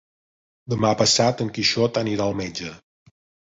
Demà 0.75 0.91
passat 1.03 1.45
en 1.47 1.53
Quixot 1.59 2.03
anirà 2.05 2.29
al 2.29 2.37
metge. 2.43 2.77